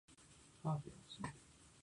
[0.63, 1.35] カーテンを閉める